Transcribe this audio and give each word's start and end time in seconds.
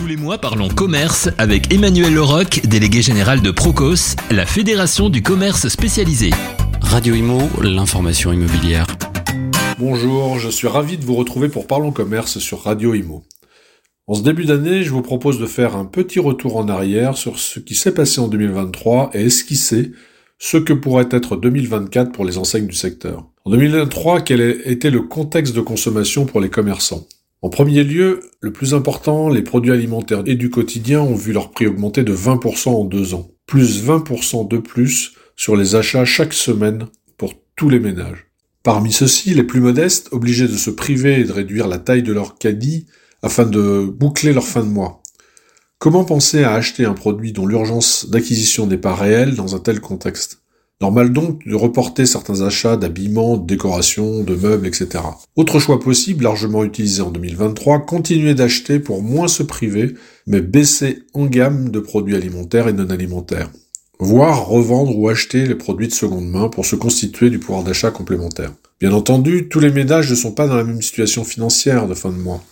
Tous 0.00 0.06
les 0.06 0.16
mois, 0.16 0.38
parlons 0.38 0.70
commerce 0.70 1.28
avec 1.36 1.74
Emmanuel 1.74 2.14
Leroc, 2.14 2.62
délégué 2.66 3.02
général 3.02 3.42
de 3.42 3.50
Procos, 3.50 4.16
la 4.30 4.46
fédération 4.46 5.10
du 5.10 5.20
commerce 5.20 5.68
spécialisé. 5.68 6.30
Radio 6.80 7.14
Imo, 7.14 7.38
l'information 7.60 8.32
immobilière. 8.32 8.86
Bonjour, 9.78 10.38
je 10.38 10.48
suis 10.48 10.68
ravi 10.68 10.96
de 10.96 11.04
vous 11.04 11.16
retrouver 11.16 11.50
pour 11.50 11.66
Parlons 11.66 11.92
Commerce 11.92 12.38
sur 12.38 12.62
Radio 12.62 12.94
Imo. 12.94 13.24
En 14.06 14.14
ce 14.14 14.22
début 14.22 14.46
d'année, 14.46 14.84
je 14.84 14.90
vous 14.90 15.02
propose 15.02 15.38
de 15.38 15.44
faire 15.44 15.76
un 15.76 15.84
petit 15.84 16.18
retour 16.18 16.56
en 16.56 16.70
arrière 16.70 17.18
sur 17.18 17.38
ce 17.38 17.60
qui 17.60 17.74
s'est 17.74 17.92
passé 17.92 18.22
en 18.22 18.28
2023 18.28 19.10
et 19.12 19.26
esquisser 19.26 19.92
ce 20.38 20.56
que 20.56 20.72
pourrait 20.72 21.10
être 21.10 21.36
2024 21.36 22.10
pour 22.10 22.24
les 22.24 22.38
enseignes 22.38 22.66
du 22.66 22.74
secteur. 22.74 23.26
En 23.44 23.50
2023, 23.50 24.22
quel 24.22 24.40
était 24.64 24.90
le 24.90 25.02
contexte 25.02 25.54
de 25.54 25.60
consommation 25.60 26.24
pour 26.24 26.40
les 26.40 26.48
commerçants? 26.48 27.06
En 27.42 27.48
premier 27.48 27.84
lieu, 27.84 28.20
le 28.40 28.52
plus 28.52 28.74
important, 28.74 29.30
les 29.30 29.42
produits 29.42 29.72
alimentaires 29.72 30.22
et 30.26 30.34
du 30.34 30.50
quotidien 30.50 31.00
ont 31.00 31.14
vu 31.14 31.32
leur 31.32 31.50
prix 31.50 31.66
augmenter 31.66 32.02
de 32.02 32.14
20% 32.14 32.68
en 32.68 32.84
deux 32.84 33.14
ans, 33.14 33.30
plus 33.46 33.82
20% 33.82 34.46
de 34.46 34.58
plus 34.58 35.12
sur 35.36 35.56
les 35.56 35.74
achats 35.74 36.04
chaque 36.04 36.34
semaine 36.34 36.86
pour 37.16 37.32
tous 37.56 37.70
les 37.70 37.80
ménages. 37.80 38.26
Parmi 38.62 38.92
ceux-ci, 38.92 39.32
les 39.32 39.42
plus 39.42 39.60
modestes, 39.60 40.08
obligés 40.12 40.48
de 40.48 40.56
se 40.56 40.68
priver 40.68 41.20
et 41.20 41.24
de 41.24 41.32
réduire 41.32 41.66
la 41.66 41.78
taille 41.78 42.02
de 42.02 42.12
leur 42.12 42.36
caddie 42.36 42.86
afin 43.22 43.46
de 43.46 43.86
boucler 43.86 44.34
leur 44.34 44.46
fin 44.46 44.62
de 44.62 44.68
mois. 44.68 45.02
Comment 45.78 46.04
penser 46.04 46.44
à 46.44 46.52
acheter 46.52 46.84
un 46.84 46.92
produit 46.92 47.32
dont 47.32 47.46
l'urgence 47.46 48.10
d'acquisition 48.10 48.66
n'est 48.66 48.76
pas 48.76 48.94
réelle 48.94 49.34
dans 49.34 49.56
un 49.56 49.60
tel 49.60 49.80
contexte? 49.80 50.39
Normal 50.82 51.12
donc 51.12 51.46
de 51.46 51.54
reporter 51.54 52.06
certains 52.06 52.40
achats 52.40 52.78
d'habillement, 52.78 53.36
de 53.36 53.46
décoration, 53.46 54.22
de 54.22 54.34
meubles, 54.34 54.66
etc. 54.66 55.04
Autre 55.36 55.58
choix 55.58 55.78
possible, 55.78 56.24
largement 56.24 56.64
utilisé 56.64 57.02
en 57.02 57.10
2023, 57.10 57.80
continuer 57.80 58.34
d'acheter 58.34 58.78
pour 58.78 59.02
moins 59.02 59.28
se 59.28 59.42
priver, 59.42 59.94
mais 60.26 60.40
baisser 60.40 61.02
en 61.12 61.26
gamme 61.26 61.68
de 61.68 61.80
produits 61.80 62.16
alimentaires 62.16 62.66
et 62.66 62.72
non 62.72 62.88
alimentaires. 62.88 63.50
Voire 63.98 64.46
revendre 64.46 64.96
ou 64.96 65.10
acheter 65.10 65.44
les 65.44 65.54
produits 65.54 65.88
de 65.88 65.92
seconde 65.92 66.30
main 66.30 66.48
pour 66.48 66.64
se 66.64 66.76
constituer 66.76 67.28
du 67.28 67.38
pouvoir 67.38 67.62
d'achat 67.62 67.90
complémentaire. 67.90 68.54
Bien 68.80 68.92
entendu, 68.92 69.48
tous 69.50 69.60
les 69.60 69.70
ménages 69.70 70.08
ne 70.08 70.14
sont 70.14 70.32
pas 70.32 70.46
dans 70.46 70.56
la 70.56 70.64
même 70.64 70.80
situation 70.80 71.24
financière 71.24 71.86
de 71.88 71.92
fin 71.92 72.08
de 72.08 72.16
mois. 72.16 72.42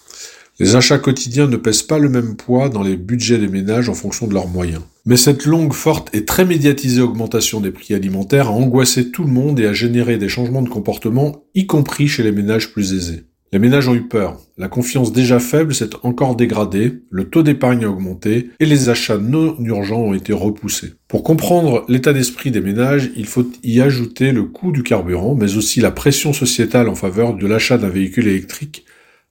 Les 0.61 0.77
achats 0.77 0.98
quotidiens 0.98 1.47
ne 1.47 1.56
pèsent 1.56 1.83
pas 1.84 1.98
le 1.98 2.11
même 2.11 2.36
poids 2.36 2.69
dans 2.69 2.83
les 2.83 2.98
budgets 2.98 3.39
des 3.39 3.48
ménages 3.48 3.89
en 3.89 3.95
fonction 3.95 4.27
de 4.27 4.34
leurs 4.34 4.48
moyens. 4.48 4.83
Mais 5.09 5.17
cette 5.17 5.47
longue, 5.47 5.73
forte 5.73 6.14
et 6.14 6.27
très 6.27 6.45
médiatisée 6.45 7.01
augmentation 7.01 7.62
des 7.62 7.70
prix 7.70 7.95
alimentaires 7.95 8.48
a 8.48 8.53
angoissé 8.53 9.11
tout 9.11 9.25
le 9.25 9.33
monde 9.33 9.59
et 9.59 9.64
a 9.64 9.73
généré 9.73 10.19
des 10.19 10.28
changements 10.28 10.61
de 10.61 10.69
comportement, 10.69 11.45
y 11.55 11.67
compris 11.67 12.09
chez 12.09 12.23
les 12.23 12.31
ménages 12.31 12.75
plus 12.75 12.92
aisés. 12.92 13.25
Les 13.51 13.59
ménages 13.59 13.89
ont 13.89 13.95
eu 13.95 14.06
peur, 14.06 14.39
la 14.59 14.69
confiance 14.69 15.11
déjà 15.11 15.39
faible 15.39 15.75
s'est 15.75 15.89
encore 16.03 16.36
dégradée, 16.36 17.05
le 17.09 17.31
taux 17.31 17.42
d'épargne 17.42 17.86
a 17.86 17.89
augmenté 17.89 18.51
et 18.61 18.67
les 18.67 18.91
achats 18.91 19.17
non 19.17 19.56
urgents 19.61 20.03
ont 20.03 20.12
été 20.12 20.34
repoussés. 20.34 20.92
Pour 21.09 21.23
comprendre 21.23 21.86
l'état 21.89 22.12
d'esprit 22.12 22.51
des 22.51 22.61
ménages, 22.61 23.11
il 23.17 23.25
faut 23.25 23.47
y 23.62 23.81
ajouter 23.81 24.33
le 24.33 24.42
coût 24.42 24.73
du 24.73 24.83
carburant, 24.83 25.34
mais 25.34 25.56
aussi 25.56 25.81
la 25.81 25.91
pression 25.91 26.34
sociétale 26.34 26.86
en 26.86 26.95
faveur 26.95 27.33
de 27.33 27.47
l'achat 27.47 27.79
d'un 27.79 27.89
véhicule 27.89 28.29
électrique 28.29 28.84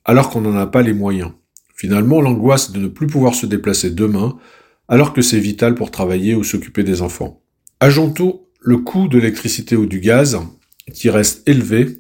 alors 0.05 0.31
qu'on 0.31 0.41
n'en 0.41 0.57
a 0.57 0.65
pas 0.65 0.81
les 0.81 0.93
moyens. 0.93 1.33
Finalement, 1.75 2.19
l'angoisse 2.19 2.71
de 2.71 2.79
ne 2.79 2.87
plus 2.87 3.05
pouvoir 3.05 3.35
se 3.35 3.45
déplacer 3.45 3.91
demain, 3.91 4.39
alors 4.87 5.13
que 5.13 5.21
c'est 5.21 5.39
vital 5.39 5.75
pour 5.75 5.91
travailler 5.91 6.35
ou 6.35 6.43
s'occuper 6.43 6.83
des 6.83 7.01
enfants. 7.01 7.41
Ajoutons 7.79 8.41
le 8.61 8.77
coût 8.77 9.07
de 9.07 9.17
l'électricité 9.17 9.75
ou 9.75 9.85
du 9.85 9.99
gaz, 9.99 10.39
qui 10.93 11.09
reste 11.09 11.47
élevé 11.47 11.99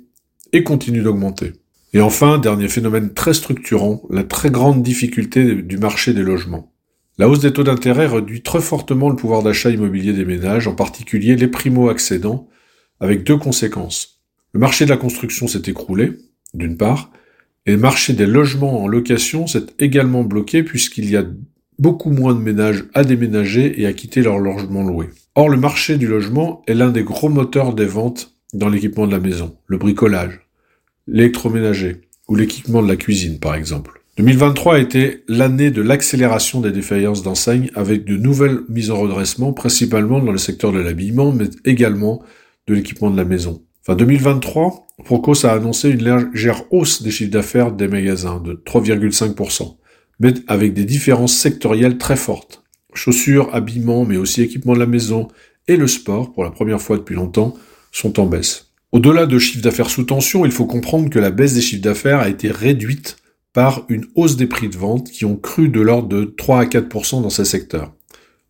et 0.53 0.63
continue 0.63 1.01
d'augmenter. 1.01 1.53
Et 1.93 2.01
enfin, 2.01 2.37
dernier 2.37 2.67
phénomène 2.67 3.13
très 3.13 3.33
structurant, 3.33 4.01
la 4.09 4.23
très 4.23 4.49
grande 4.49 4.83
difficulté 4.83 5.55
du 5.55 5.77
marché 5.77 6.13
des 6.13 6.23
logements. 6.23 6.73
La 7.17 7.27
hausse 7.27 7.39
des 7.39 7.53
taux 7.53 7.63
d'intérêt 7.63 8.07
réduit 8.07 8.43
très 8.43 8.61
fortement 8.61 9.09
le 9.09 9.15
pouvoir 9.15 9.41
d'achat 9.43 9.71
immobilier 9.71 10.13
des 10.13 10.25
ménages, 10.25 10.67
en 10.67 10.75
particulier 10.75 11.35
les 11.35 11.47
primo-accédants, 11.47 12.47
avec 12.99 13.23
deux 13.23 13.37
conséquences. 13.37 14.21
Le 14.53 14.59
marché 14.59 14.85
de 14.85 14.89
la 14.89 14.97
construction 14.97 15.47
s'est 15.47 15.63
écroulé, 15.65 16.17
d'une 16.53 16.77
part, 16.77 17.11
et 17.65 17.71
le 17.71 17.77
marché 17.77 18.13
des 18.13 18.27
logements 18.27 18.83
en 18.83 18.87
location 18.87 19.47
s'est 19.47 19.65
également 19.79 20.23
bloqué 20.23 20.63
puisqu'il 20.63 21.09
y 21.09 21.17
a 21.17 21.25
beaucoup 21.79 22.11
moins 22.11 22.33
de 22.33 22.39
ménages 22.39 22.85
à 22.93 23.03
déménager 23.03 23.81
et 23.81 23.85
à 23.85 23.93
quitter 23.93 24.21
leur 24.21 24.39
logement 24.39 24.83
loué. 24.83 25.09
Or, 25.35 25.49
le 25.49 25.57
marché 25.57 25.97
du 25.97 26.07
logement 26.07 26.63
est 26.67 26.73
l'un 26.73 26.89
des 26.89 27.03
gros 27.03 27.29
moteurs 27.29 27.73
des 27.73 27.85
ventes 27.85 28.33
dans 28.53 28.69
l'équipement 28.69 29.07
de 29.07 29.11
la 29.11 29.19
maison, 29.19 29.55
le 29.67 29.77
bricolage, 29.77 30.41
l'électroménager 31.07 32.01
ou 32.27 32.35
l'équipement 32.35 32.81
de 32.81 32.87
la 32.87 32.95
cuisine 32.95 33.39
par 33.39 33.55
exemple. 33.55 34.01
2023 34.17 34.75
a 34.75 34.79
été 34.79 35.23
l'année 35.27 35.69
de 35.69 35.81
l'accélération 35.81 36.59
des 36.59 36.71
défaillances 36.71 37.21
d'enseignes 37.21 37.69
avec 37.75 38.03
de 38.03 38.17
nouvelles 38.17 38.61
mises 38.67 38.89
en 38.89 38.99
redressement, 38.99 39.53
principalement 39.53 40.19
dans 40.19 40.31
le 40.31 40.39
secteur 40.39 40.71
de 40.71 40.79
l'habillement, 40.79 41.31
mais 41.31 41.49
également 41.65 42.23
de 42.65 42.73
l'équipement 42.73 43.11
de 43.11 43.17
la 43.17 43.25
maison. 43.25 43.61
Fin 43.83 43.95
2023, 43.95 44.87
Procos 45.05 45.45
a 45.45 45.51
annoncé 45.51 45.91
une 45.91 46.03
légère 46.03 46.63
hausse 46.71 47.03
des 47.03 47.11
chiffres 47.11 47.31
d'affaires 47.31 47.71
des 47.71 47.87
magasins 47.87 48.39
de 48.39 48.53
3,5%, 48.53 49.77
mais 50.19 50.33
avec 50.47 50.73
des 50.73 50.85
différences 50.85 51.35
sectorielles 51.35 51.97
très 51.97 52.15
fortes. 52.15 52.63
Chaussures, 52.93 53.53
habillements, 53.53 54.05
mais 54.05 54.17
aussi 54.17 54.41
équipements 54.41 54.73
de 54.73 54.79
la 54.79 54.85
maison 54.85 55.27
et 55.67 55.77
le 55.77 55.87
sport, 55.87 56.33
pour 56.33 56.43
la 56.43 56.51
première 56.51 56.81
fois 56.81 56.97
depuis 56.97 57.15
longtemps, 57.15 57.53
sont 57.91 58.19
en 58.19 58.25
baisse. 58.25 58.67
Au-delà 58.91 59.25
de 59.25 59.37
chiffres 59.37 59.63
d'affaires 59.63 59.89
sous 59.89 60.03
tension, 60.03 60.45
il 60.45 60.51
faut 60.51 60.65
comprendre 60.65 61.09
que 61.09 61.19
la 61.19 61.31
baisse 61.31 61.53
des 61.53 61.61
chiffres 61.61 61.81
d'affaires 61.81 62.19
a 62.19 62.29
été 62.29 62.49
réduite 62.49 63.17
par 63.53 63.85
une 63.89 64.05
hausse 64.15 64.37
des 64.37 64.47
prix 64.47 64.69
de 64.69 64.77
vente 64.77 65.09
qui 65.09 65.25
ont 65.25 65.35
cru 65.35 65.67
de 65.67 65.81
l'ordre 65.81 66.07
de 66.07 66.23
3 66.23 66.61
à 66.61 66.65
4% 66.65 67.21
dans 67.21 67.29
ces 67.29 67.45
secteurs. 67.45 67.93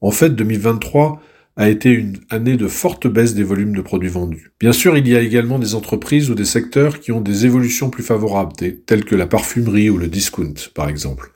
En 0.01 0.11
fait, 0.11 0.29
2023 0.29 1.21
a 1.55 1.69
été 1.69 1.89
une 1.89 2.19
année 2.29 2.55
de 2.55 2.67
forte 2.67 3.07
baisse 3.07 3.33
des 3.33 3.43
volumes 3.43 3.75
de 3.75 3.81
produits 3.81 4.09
vendus. 4.09 4.51
Bien 4.59 4.73
sûr, 4.73 4.95
il 4.95 5.07
y 5.07 5.15
a 5.15 5.21
également 5.21 5.57
des 5.57 5.73
entreprises 5.73 6.29
ou 6.29 6.35
des 6.35 6.45
secteurs 6.45 6.99
qui 6.99 7.11
ont 7.11 7.21
des 7.21 7.47
évolutions 7.47 7.89
plus 7.89 8.03
favorables, 8.03 8.53
telles 8.85 9.05
que 9.05 9.15
la 9.15 9.25
parfumerie 9.25 9.89
ou 9.89 9.97
le 9.97 10.07
discount, 10.07 10.53
par 10.75 10.87
exemple. 10.87 11.31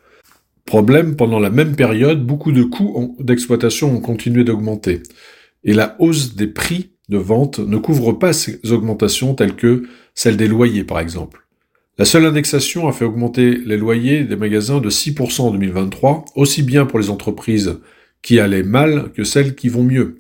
Problème, 0.65 1.15
pendant 1.15 1.39
la 1.39 1.49
même 1.49 1.75
période, 1.75 2.25
beaucoup 2.25 2.51
de 2.51 2.63
coûts 2.63 3.15
d'exploitation 3.19 3.95
ont 3.95 4.01
continué 4.01 4.43
d'augmenter, 4.43 5.03
et 5.63 5.73
la 5.73 5.95
hausse 5.99 6.35
des 6.35 6.47
prix 6.47 6.91
de 7.09 7.17
vente 7.17 7.59
ne 7.59 7.77
couvre 7.77 8.13
pas 8.13 8.33
ces 8.33 8.59
augmentations 8.71 9.35
telles 9.35 9.55
que 9.55 9.83
celles 10.15 10.37
des 10.37 10.47
loyers, 10.47 10.83
par 10.83 10.99
exemple. 10.99 11.45
La 11.97 12.05
seule 12.05 12.25
indexation 12.25 12.87
a 12.87 12.93
fait 12.93 13.05
augmenter 13.05 13.57
les 13.57 13.77
loyers 13.77 14.23
des 14.23 14.35
magasins 14.35 14.79
de 14.79 14.89
6% 14.89 15.41
en 15.41 15.51
2023, 15.51 16.25
aussi 16.35 16.63
bien 16.63 16.85
pour 16.85 16.99
les 16.99 17.09
entreprises 17.09 17.79
qui 18.21 18.39
allaient 18.39 18.63
mal 18.63 19.11
que 19.13 19.23
celles 19.23 19.55
qui 19.55 19.69
vont 19.69 19.83
mieux. 19.83 20.19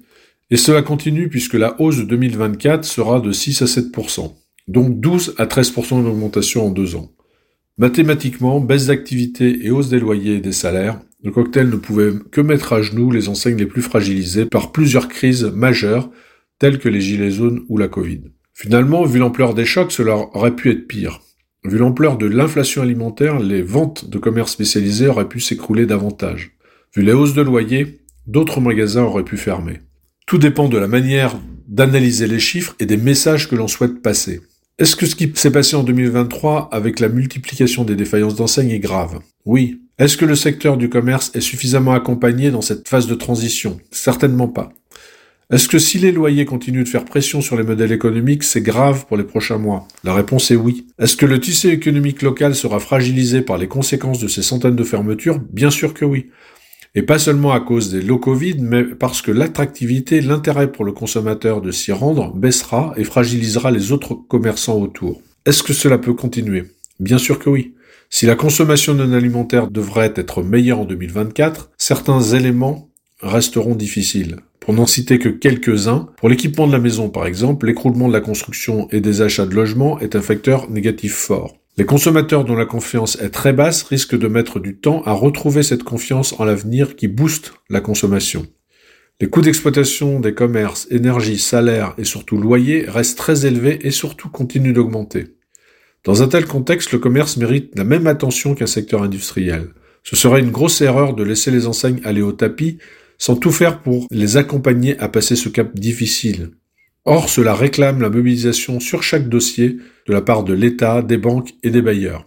Et 0.49 0.57
cela 0.57 0.81
continue 0.81 1.29
puisque 1.29 1.53
la 1.53 1.79
hausse 1.79 1.97
de 1.97 2.03
2024 2.03 2.83
sera 2.83 3.21
de 3.21 3.31
6 3.31 3.61
à 3.61 3.65
7%, 3.65 4.33
donc 4.67 4.99
12 4.99 5.35
à 5.37 5.45
13% 5.45 6.03
d'augmentation 6.03 6.67
en 6.67 6.71
deux 6.71 6.95
ans. 6.95 7.11
Mathématiquement, 7.81 8.59
baisse 8.59 8.85
d'activité 8.85 9.65
et 9.65 9.71
hausse 9.71 9.89
des 9.89 9.99
loyers 9.99 10.35
et 10.35 10.39
des 10.39 10.51
salaires, 10.51 10.99
le 11.23 11.31
cocktail 11.31 11.67
ne 11.67 11.77
pouvait 11.77 12.13
que 12.31 12.39
mettre 12.39 12.73
à 12.73 12.83
genoux 12.83 13.09
les 13.09 13.27
enseignes 13.27 13.57
les 13.57 13.65
plus 13.65 13.81
fragilisées 13.81 14.45
par 14.45 14.71
plusieurs 14.71 15.07
crises 15.07 15.45
majeures 15.45 16.11
telles 16.59 16.77
que 16.77 16.89
les 16.89 17.01
gilets 17.01 17.31
jaunes 17.31 17.63
ou 17.69 17.79
la 17.79 17.87
Covid. 17.87 18.21
Finalement, 18.53 19.03
vu 19.03 19.17
l'ampleur 19.17 19.55
des 19.55 19.65
chocs, 19.65 19.91
cela 19.91 20.15
aurait 20.15 20.55
pu 20.55 20.69
être 20.69 20.87
pire. 20.87 21.21
Vu 21.65 21.79
l'ampleur 21.79 22.19
de 22.19 22.27
l'inflation 22.27 22.83
alimentaire, 22.83 23.39
les 23.39 23.63
ventes 23.63 24.07
de 24.07 24.19
commerce 24.19 24.51
spécialisés 24.51 25.07
auraient 25.07 25.27
pu 25.27 25.39
s'écrouler 25.39 25.87
davantage. 25.87 26.51
Vu 26.95 27.01
les 27.01 27.13
hausses 27.13 27.33
de 27.33 27.41
loyer, 27.41 28.01
d'autres 28.27 28.61
magasins 28.61 29.05
auraient 29.05 29.23
pu 29.23 29.37
fermer. 29.37 29.79
Tout 30.27 30.37
dépend 30.37 30.69
de 30.69 30.77
la 30.77 30.87
manière 30.87 31.35
d'analyser 31.67 32.27
les 32.27 32.39
chiffres 32.39 32.75
et 32.79 32.85
des 32.85 32.97
messages 32.97 33.49
que 33.49 33.55
l'on 33.55 33.67
souhaite 33.67 34.03
passer. 34.03 34.41
Est-ce 34.81 34.95
que 34.95 35.05
ce 35.05 35.13
qui 35.13 35.31
s'est 35.35 35.51
passé 35.51 35.75
en 35.75 35.83
2023 35.83 36.69
avec 36.71 36.99
la 36.99 37.07
multiplication 37.07 37.83
des 37.83 37.95
défaillances 37.95 38.33
d'enseignes 38.33 38.71
est 38.71 38.79
grave? 38.79 39.19
Oui. 39.45 39.81
Est-ce 39.99 40.17
que 40.17 40.25
le 40.25 40.33
secteur 40.33 40.75
du 40.75 40.89
commerce 40.89 41.29
est 41.35 41.39
suffisamment 41.39 41.91
accompagné 41.91 42.49
dans 42.49 42.63
cette 42.63 42.89
phase 42.89 43.05
de 43.05 43.13
transition? 43.13 43.77
Certainement 43.91 44.47
pas. 44.47 44.69
Est-ce 45.51 45.67
que 45.67 45.77
si 45.77 45.99
les 45.99 46.11
loyers 46.11 46.45
continuent 46.45 46.83
de 46.83 46.89
faire 46.89 47.05
pression 47.05 47.41
sur 47.41 47.57
les 47.57 47.63
modèles 47.63 47.91
économiques, 47.91 48.41
c'est 48.41 48.61
grave 48.61 49.05
pour 49.05 49.17
les 49.17 49.23
prochains 49.23 49.59
mois? 49.59 49.87
La 50.03 50.15
réponse 50.15 50.49
est 50.49 50.55
oui. 50.55 50.87
Est-ce 50.97 51.15
que 51.15 51.27
le 51.27 51.39
tissu 51.39 51.67
économique 51.67 52.23
local 52.23 52.55
sera 52.55 52.79
fragilisé 52.79 53.43
par 53.43 53.59
les 53.59 53.67
conséquences 53.67 54.17
de 54.17 54.27
ces 54.27 54.41
centaines 54.41 54.75
de 54.75 54.83
fermetures? 54.83 55.37
Bien 55.53 55.69
sûr 55.69 55.93
que 55.93 56.05
oui. 56.05 56.31
Et 56.93 57.03
pas 57.03 57.19
seulement 57.19 57.53
à 57.53 57.61
cause 57.61 57.89
des 57.89 58.01
lots 58.01 58.17
Covid, 58.17 58.57
mais 58.59 58.83
parce 58.83 59.21
que 59.21 59.31
l'attractivité, 59.31 60.19
l'intérêt 60.19 60.71
pour 60.71 60.83
le 60.83 60.91
consommateur 60.91 61.61
de 61.61 61.71
s'y 61.71 61.93
rendre 61.93 62.33
baissera 62.33 62.93
et 62.97 63.05
fragilisera 63.05 63.71
les 63.71 63.93
autres 63.93 64.13
commerçants 64.13 64.77
autour. 64.77 65.21
Est-ce 65.45 65.63
que 65.63 65.71
cela 65.71 65.97
peut 65.97 66.13
continuer? 66.13 66.65
Bien 66.99 67.17
sûr 67.17 67.39
que 67.39 67.49
oui. 67.49 67.75
Si 68.09 68.25
la 68.25 68.35
consommation 68.35 68.93
non 68.93 69.13
alimentaire 69.13 69.71
devrait 69.71 70.11
être 70.17 70.43
meilleure 70.43 70.79
en 70.79 70.85
2024, 70.85 71.71
certains 71.77 72.21
éléments 72.21 72.89
resteront 73.21 73.75
difficiles. 73.75 74.37
Pour 74.59 74.73
n'en 74.73 74.85
citer 74.85 75.17
que 75.17 75.29
quelques-uns, 75.29 76.09
pour 76.17 76.27
l'équipement 76.27 76.67
de 76.67 76.73
la 76.73 76.79
maison 76.79 77.09
par 77.09 77.25
exemple, 77.25 77.67
l'écroulement 77.67 78.09
de 78.09 78.13
la 78.13 78.19
construction 78.19 78.89
et 78.91 78.99
des 78.99 79.21
achats 79.21 79.45
de 79.45 79.55
logements 79.55 79.97
est 79.99 80.17
un 80.17 80.21
facteur 80.21 80.69
négatif 80.69 81.13
fort. 81.13 81.55
Les 81.77 81.85
consommateurs 81.85 82.43
dont 82.43 82.55
la 82.55 82.65
confiance 82.65 83.17
est 83.21 83.29
très 83.29 83.53
basse 83.53 83.83
risquent 83.83 84.17
de 84.17 84.27
mettre 84.27 84.59
du 84.59 84.77
temps 84.77 85.03
à 85.03 85.13
retrouver 85.13 85.63
cette 85.63 85.83
confiance 85.83 86.37
en 86.39 86.43
l'avenir 86.43 86.95
qui 86.97 87.07
booste 87.07 87.53
la 87.69 87.79
consommation. 87.79 88.45
Les 89.21 89.29
coûts 89.29 89.41
d'exploitation 89.41 90.19
des 90.19 90.33
commerces, 90.33 90.87
énergie, 90.89 91.37
salaires 91.37 91.93
et 91.97 92.03
surtout 92.03 92.37
loyers 92.37 92.85
restent 92.87 93.17
très 93.17 93.45
élevés 93.45 93.79
et 93.87 93.91
surtout 93.91 94.29
continuent 94.29 94.73
d'augmenter. 94.73 95.35
Dans 96.03 96.23
un 96.23 96.27
tel 96.27 96.45
contexte, 96.45 96.91
le 96.91 96.99
commerce 96.99 97.37
mérite 97.37 97.71
la 97.77 97.83
même 97.83 98.07
attention 98.07 98.55
qu'un 98.55 98.67
secteur 98.67 99.03
industriel. 99.03 99.69
Ce 100.03 100.15
serait 100.15 100.41
une 100.41 100.51
grosse 100.51 100.81
erreur 100.81 101.13
de 101.13 101.23
laisser 101.23 101.51
les 101.51 101.67
enseignes 101.67 102.01
aller 102.03 102.21
au 102.21 102.31
tapis 102.31 102.79
sans 103.17 103.35
tout 103.35 103.51
faire 103.51 103.81
pour 103.81 104.07
les 104.09 104.35
accompagner 104.35 104.97
à 104.97 105.07
passer 105.07 105.35
ce 105.35 105.47
cap 105.47 105.75
difficile. 105.75 106.51
Or, 107.05 107.29
cela 107.29 107.55
réclame 107.55 108.01
la 108.01 108.09
mobilisation 108.09 108.79
sur 108.79 109.01
chaque 109.01 109.27
dossier 109.27 109.77
de 110.07 110.13
la 110.13 110.21
part 110.21 110.43
de 110.43 110.53
l'État, 110.53 111.01
des 111.01 111.17
banques 111.17 111.51
et 111.63 111.71
des 111.71 111.81
bailleurs. 111.81 112.25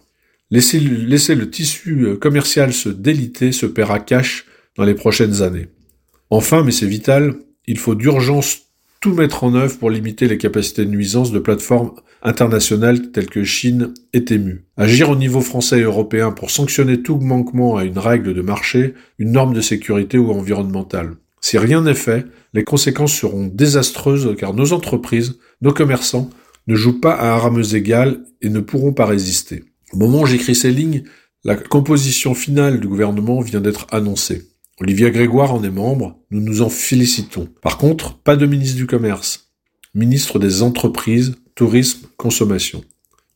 Laisser, 0.51 0.79
le 0.79 1.49
tissu 1.49 2.03
euh, 2.03 2.17
commercial 2.17 2.73
se 2.73 2.89
déliter 2.89 3.51
se 3.51 3.65
paiera 3.65 3.99
cash 3.99 4.45
dans 4.77 4.83
les 4.83 4.93
prochaines 4.93 5.41
années. 5.41 5.67
Enfin, 6.29 6.63
mais 6.63 6.71
c'est 6.71 6.85
vital, 6.85 7.35
il 7.67 7.79
faut 7.79 7.95
d'urgence 7.95 8.63
tout 8.99 9.13
mettre 9.13 9.43
en 9.43 9.53
œuvre 9.55 9.77
pour 9.77 9.89
limiter 9.89 10.27
les 10.27 10.37
capacités 10.37 10.85
de 10.85 10.89
nuisance 10.89 11.31
de 11.31 11.39
plateformes 11.39 11.93
internationales 12.21 13.11
telles 13.11 13.29
que 13.29 13.43
Chine 13.43 13.93
et 14.13 14.25
Temu. 14.25 14.65
Agir 14.77 15.09
au 15.09 15.15
niveau 15.15 15.41
français 15.41 15.79
et 15.79 15.83
européen 15.83 16.31
pour 16.31 16.49
sanctionner 16.49 17.01
tout 17.01 17.17
manquement 17.17 17.77
à 17.77 17.85
une 17.85 17.99
règle 17.99 18.33
de 18.33 18.41
marché, 18.41 18.93
une 19.19 19.31
norme 19.31 19.53
de 19.53 19.61
sécurité 19.61 20.17
ou 20.17 20.31
environnementale. 20.31 21.17
Si 21.45 21.59
rien 21.59 21.81
n'est 21.81 21.93
fait, 21.93 22.25
les 22.55 22.63
conséquences 22.63 23.13
seront 23.13 23.45
désastreuses 23.45 24.35
car 24.35 24.55
nos 24.55 24.73
entreprises, 24.73 25.37
nos 25.61 25.73
commerçants, 25.73 26.31
ne 26.65 26.73
jouent 26.73 26.99
pas 26.99 27.13
à 27.13 27.35
armes 27.35 27.61
égales 27.73 28.23
et 28.41 28.49
ne 28.49 28.61
pourront 28.61 28.93
pas 28.93 29.05
résister. 29.05 29.63
Au 29.93 29.97
moment 29.97 30.21
où 30.21 30.25
j'écris 30.25 30.55
ces 30.55 30.71
lignes, 30.71 31.03
la 31.43 31.55
composition 31.55 32.33
finale 32.33 32.79
du 32.79 32.87
gouvernement 32.87 33.41
vient 33.41 33.61
d'être 33.61 33.85
annoncée. 33.91 34.47
Olivier 34.81 35.11
Grégoire 35.11 35.53
en 35.53 35.63
est 35.63 35.69
membre, 35.69 36.17
nous 36.31 36.41
nous 36.41 36.63
en 36.63 36.69
félicitons. 36.69 37.47
Par 37.61 37.77
contre, 37.77 38.17
pas 38.17 38.35
de 38.35 38.47
ministre 38.47 38.77
du 38.77 38.87
Commerce. 38.87 39.51
Ministre 39.93 40.39
des 40.39 40.63
Entreprises, 40.63 41.35
Tourisme, 41.53 42.07
Consommation. 42.17 42.83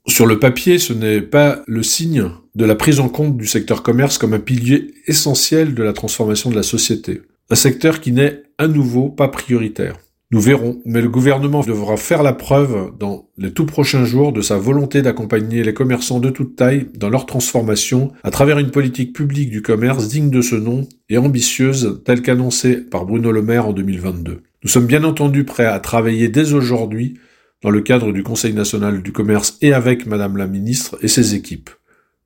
Sur 0.07 0.25
le 0.25 0.39
papier, 0.39 0.79
ce 0.79 0.93
n'est 0.93 1.21
pas 1.21 1.61
le 1.67 1.83
signe 1.83 2.31
de 2.55 2.65
la 2.65 2.73
prise 2.73 3.01
en 3.01 3.09
compte 3.09 3.37
du 3.37 3.45
secteur 3.45 3.83
commerce 3.83 4.17
comme 4.17 4.33
un 4.33 4.39
pilier 4.39 4.95
essentiel 5.05 5.75
de 5.75 5.83
la 5.83 5.93
transformation 5.93 6.49
de 6.49 6.55
la 6.55 6.63
société. 6.63 7.21
Un 7.51 7.55
secteur 7.55 7.99
qui 7.99 8.11
n'est 8.11 8.43
à 8.59 8.67
nouveau 8.67 9.09
pas 9.09 9.27
prioritaire. 9.27 9.97
Nous 10.31 10.39
verrons, 10.39 10.79
mais 10.85 11.01
le 11.01 11.09
gouvernement 11.09 11.63
devra 11.63 11.97
faire 11.97 12.21
la 12.21 12.33
preuve 12.33 12.91
dans 12.99 13.27
les 13.39 13.51
tout 13.51 13.65
prochains 13.65 14.05
jours 14.05 14.31
de 14.31 14.41
sa 14.41 14.59
volonté 14.59 15.01
d'accompagner 15.01 15.63
les 15.63 15.73
commerçants 15.73 16.19
de 16.19 16.29
toute 16.29 16.55
taille 16.55 16.85
dans 16.93 17.09
leur 17.09 17.25
transformation 17.25 18.11
à 18.23 18.29
travers 18.29 18.59
une 18.59 18.69
politique 18.69 19.15
publique 19.15 19.49
du 19.49 19.63
commerce 19.63 20.07
digne 20.07 20.29
de 20.29 20.41
ce 20.41 20.53
nom 20.53 20.87
et 21.09 21.17
ambitieuse 21.17 22.03
telle 22.05 22.21
qu'annoncée 22.21 22.75
par 22.75 23.07
Bruno 23.07 23.31
Le 23.31 23.41
Maire 23.41 23.65
en 23.65 23.73
2022. 23.73 24.43
Nous 24.61 24.69
sommes 24.69 24.85
bien 24.85 25.03
entendu 25.03 25.45
prêts 25.45 25.65
à 25.65 25.79
travailler 25.79 26.29
dès 26.29 26.53
aujourd'hui 26.53 27.17
dans 27.63 27.71
le 27.71 27.81
cadre 27.81 28.11
du 28.11 28.21
Conseil 28.21 28.53
national 28.53 29.01
du 29.01 29.11
commerce 29.11 29.57
et 29.61 29.73
avec 29.73 30.05
Madame 30.05 30.37
la 30.37 30.45
ministre 30.45 30.99
et 31.01 31.07
ses 31.07 31.33
équipes. 31.33 31.71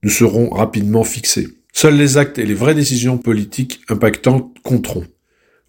Nous 0.04 0.10
serons 0.10 0.50
rapidement 0.50 1.06
fixés. 1.06 1.48
Seuls 1.72 1.96
les 1.96 2.18
actes 2.18 2.38
et 2.38 2.46
les 2.46 2.54
vraies 2.54 2.76
décisions 2.76 3.18
politiques 3.18 3.80
impactantes 3.88 4.58
compteront. 4.62 5.06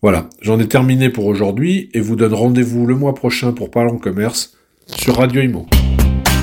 Voilà, 0.05 0.29
j'en 0.43 0.61
ai 0.61 0.69
terminé 0.69 1.09
pour 1.09 1.25
aujourd'hui 1.25 1.89
et 1.95 2.01
vous 2.03 2.15
donne 2.15 2.35
rendez-vous 2.35 2.85
le 2.85 2.95
mois 2.95 3.15
prochain 3.15 3.53
pour 3.53 3.71
Parlons 3.71 3.97
Commerce 3.97 4.53
sur 4.99 5.17
Radio 5.17 5.41
Imo. 5.41 5.67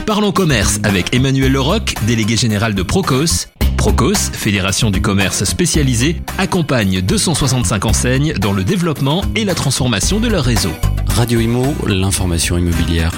Parlons 0.08 0.31
Commerce 0.31 0.80
avec 0.81 1.13
Emmanuel 1.13 1.52
Leroc, 1.52 1.94
délégué 2.08 2.38
général 2.38 2.74
de 2.74 2.81
Procos. 2.81 3.50
Procos, 3.78 4.31
fédération 4.34 4.90
du 4.90 5.00
commerce 5.00 5.44
spécialisé, 5.44 6.16
accompagne 6.40 7.02
265 7.02 7.86
enseignes 7.86 8.34
dans 8.34 8.52
le 8.52 8.63
développement 8.63 9.22
et 9.36 9.46
la 9.46 9.54
transformation 9.54 10.19
de 10.19 10.28
leur 10.28 10.44
réseau. 10.44 10.72
Radio 11.10 11.40
Imo, 11.40 11.75
l'information 11.86 12.57
immobilière. 12.57 13.12